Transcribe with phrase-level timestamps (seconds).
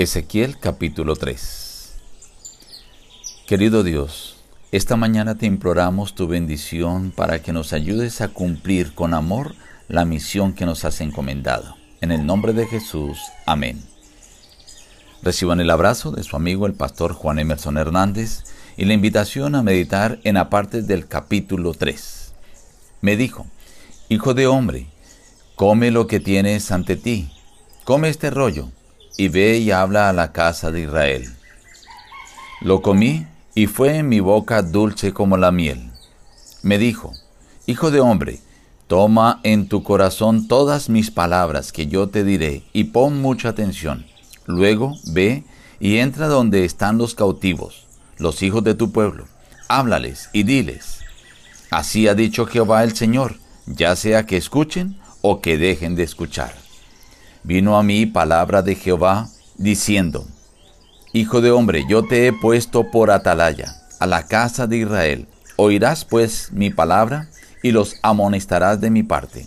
[0.00, 1.92] Ezequiel capítulo 3
[3.46, 4.38] Querido Dios,
[4.72, 9.54] esta mañana te imploramos tu bendición para que nos ayudes a cumplir con amor
[9.88, 11.76] la misión que nos has encomendado.
[12.00, 13.84] En el nombre de Jesús, amén.
[15.22, 18.44] Reciban el abrazo de su amigo el pastor Juan Emerson Hernández
[18.78, 22.32] y la invitación a meditar en aparte del capítulo 3.
[23.02, 23.46] Me dijo,
[24.08, 24.86] Hijo de hombre,
[25.56, 27.30] come lo que tienes ante ti,
[27.84, 28.70] come este rollo
[29.16, 31.28] y ve y habla a la casa de Israel.
[32.60, 35.90] Lo comí y fue en mi boca dulce como la miel.
[36.62, 37.12] Me dijo,
[37.66, 38.40] Hijo de hombre,
[38.86, 44.06] toma en tu corazón todas mis palabras que yo te diré y pon mucha atención.
[44.46, 45.44] Luego ve
[45.78, 47.86] y entra donde están los cautivos,
[48.18, 49.26] los hijos de tu pueblo.
[49.68, 50.98] Háblales y diles.
[51.70, 53.36] Así ha dicho Jehová el Señor,
[53.66, 56.69] ya sea que escuchen o que dejen de escuchar
[57.42, 60.26] vino a mí palabra de Jehová, diciendo,
[61.12, 65.26] Hijo de hombre, yo te he puesto por atalaya a la casa de Israel.
[65.56, 67.28] Oirás pues mi palabra
[67.62, 69.46] y los amonestarás de mi parte.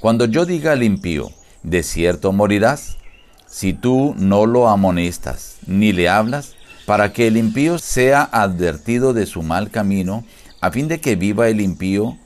[0.00, 1.30] Cuando yo diga al impío,
[1.62, 2.98] de cierto morirás,
[3.46, 9.26] si tú no lo amonestas ni le hablas, para que el impío sea advertido de
[9.26, 10.24] su mal camino,
[10.60, 12.18] a fin de que viva el impío,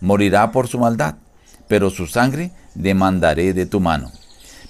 [0.00, 1.16] morirá por su maldad,
[1.66, 4.12] pero su sangre demandaré de tu mano.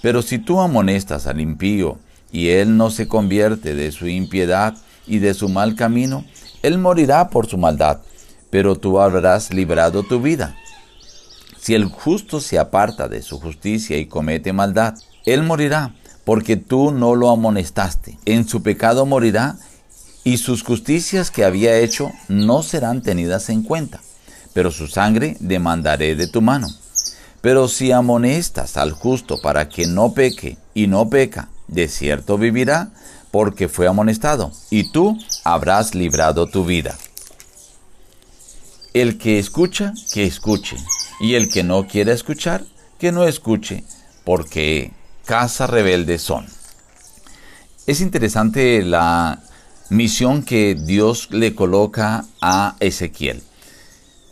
[0.05, 1.97] Pero si tú amonestas al impío
[2.31, 6.27] y él no se convierte de su impiedad y de su mal camino,
[6.63, 8.01] él morirá por su maldad,
[8.51, 10.57] pero tú habrás librado tu vida.
[11.59, 14.93] Si el justo se aparta de su justicia y comete maldad,
[15.25, 18.19] él morirá, porque tú no lo amonestaste.
[18.27, 19.57] En su pecado morirá,
[20.23, 24.03] y sus justicias que había hecho no serán tenidas en cuenta,
[24.53, 26.69] pero su sangre demandaré de tu mano.
[27.45, 32.89] Pero si amonestas al justo para que no peque y no peca, de cierto vivirá,
[33.31, 36.97] porque fue amonestado, y tú habrás librado tu vida.
[38.95, 40.79] El que escucha, que escuche,
[41.21, 42.65] y el que no quiera escuchar,
[42.99, 43.85] que no escuche,
[44.25, 44.93] porque
[45.27, 46.47] casa rebelde son.
[47.87, 49.43] Es interesante la
[49.91, 53.43] misión que Dios le coloca a Ezequiel.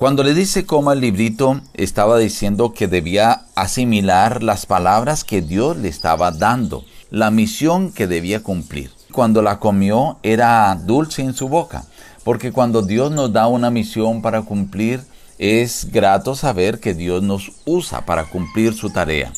[0.02, 5.76] Cuando le dice coma el librito, estaba diciendo que debía asimilar las palabras que Dios
[5.76, 8.90] le estaba dando, la misión que debía cumplir.
[9.12, 11.84] Cuando la comió era dulce en su boca,
[12.24, 15.04] porque cuando Dios nos da una misión para cumplir,
[15.38, 19.32] es grato saber que Dios nos usa para cumplir su tarea.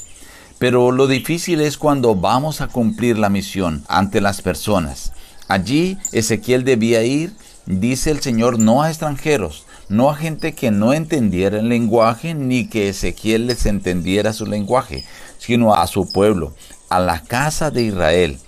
[0.58, 5.12] Pero lo difícil es cuando vamos a cumplir la misión ante las personas.
[5.47, 7.34] Allí Ezequiel debía ir,
[7.66, 12.69] dice el Señor, no a extranjeros, no a gente que no entendiera el lenguaje ni
[12.69, 15.05] que Ezequiel les entendiera su lenguaje,
[15.39, 16.55] sino a su pueblo,
[16.89, 18.39] a la casa de Israel.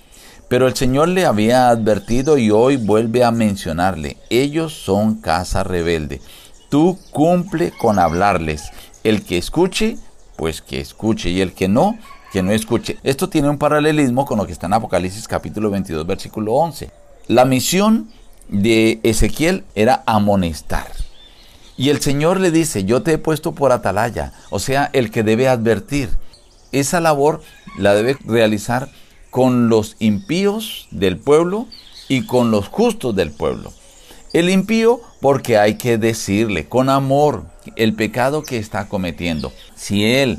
[0.49, 6.21] Pero el Señor le había advertido y hoy vuelve a mencionarle, ellos son casa rebelde.
[6.69, 8.71] Tú cumple con hablarles.
[9.05, 9.97] El que escuche,
[10.37, 11.99] pues que escuche, y el que no,
[12.33, 12.99] que no escuche.
[13.03, 16.91] Esto tiene un paralelismo con lo que está en Apocalipsis capítulo 22, versículo 11.
[17.29, 18.11] La misión
[18.49, 20.87] de Ezequiel era amonestar.
[21.77, 25.23] Y el Señor le dice, yo te he puesto por atalaya, o sea, el que
[25.23, 26.09] debe advertir.
[26.73, 27.43] Esa labor
[27.79, 28.89] la debe realizar
[29.31, 31.67] con los impíos del pueblo
[32.09, 33.73] y con los justos del pueblo.
[34.33, 37.45] El impío porque hay que decirle con amor
[37.77, 39.53] el pecado que está cometiendo.
[39.75, 40.39] Si él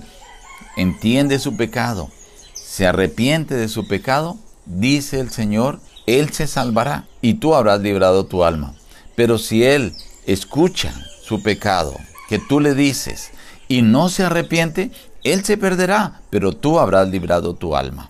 [0.75, 2.09] entiende su pecado,
[2.53, 8.25] se arrepiente de su pecado, dice el Señor, él se salvará y tú habrás librado
[8.25, 8.75] tu alma.
[9.15, 9.93] Pero si él
[10.25, 10.93] escucha
[11.27, 11.93] su pecado,
[12.29, 13.31] que tú le dices,
[13.67, 14.91] y no se arrepiente,
[15.23, 18.09] él se perderá, pero tú habrás librado tu alma.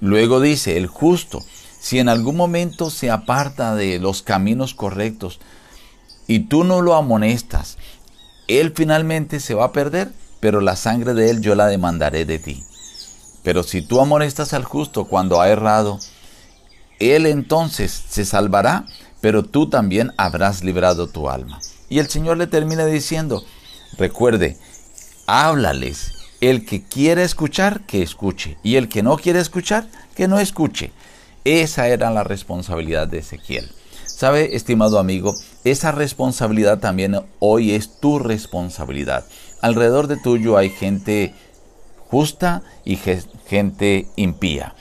[0.00, 1.44] Luego dice, el justo,
[1.78, 5.40] si en algún momento se aparta de los caminos correctos
[6.26, 7.76] y tú no lo amonestas,
[8.46, 10.10] él finalmente se va a perder,
[10.40, 12.64] pero la sangre de él yo la demandaré de ti.
[13.42, 15.98] Pero si tú amonestas al justo cuando ha errado,
[16.98, 18.86] él entonces se salvará,
[19.20, 21.60] pero tú también habrás librado tu alma.
[21.88, 23.44] Y el Señor le termina diciendo,
[23.96, 24.56] recuerde,
[25.26, 26.14] háblales.
[26.40, 28.58] El que quiere escuchar, que escuche.
[28.62, 30.92] Y el que no quiere escuchar, que no escuche.
[31.44, 33.70] Esa era la responsabilidad de Ezequiel.
[34.06, 35.34] ¿Sabe, estimado amigo?
[35.64, 39.24] Esa responsabilidad también hoy es tu responsabilidad.
[39.60, 41.34] Alrededor de tuyo hay gente
[42.08, 44.74] justa y gente impía.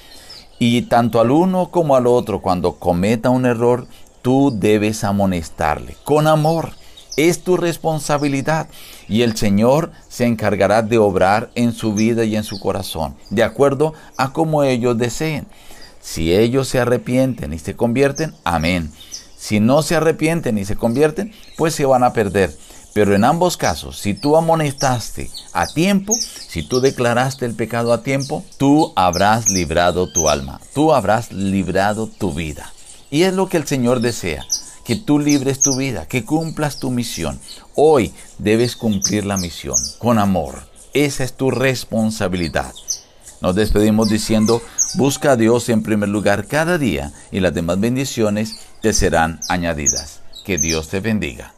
[0.59, 3.87] Y tanto al uno como al otro, cuando cometa un error,
[4.21, 6.71] tú debes amonestarle con amor
[7.17, 8.69] es tu responsabilidad
[9.09, 13.43] y el Señor se encargará de obrar en su vida y en su corazón, de
[13.43, 15.47] acuerdo a como ellos deseen.
[15.99, 18.91] Si ellos se arrepienten y se convierten, amén.
[19.37, 22.55] Si no se arrepienten y se convierten, pues se van a perder.
[22.93, 26.15] Pero en ambos casos, si tú amonestaste a tiempo,
[26.47, 32.07] si tú declaraste el pecado a tiempo, tú habrás librado tu alma, tú habrás librado
[32.07, 32.73] tu vida.
[33.11, 34.45] Y es lo que el Señor desea,
[34.87, 37.37] que tú libres tu vida, que cumplas tu misión.
[37.75, 40.59] Hoy debes cumplir la misión con amor.
[40.93, 42.73] Esa es tu responsabilidad.
[43.41, 44.61] Nos despedimos diciendo,
[44.93, 50.21] busca a Dios en primer lugar cada día y las demás bendiciones te serán añadidas.
[50.45, 51.56] Que Dios te bendiga.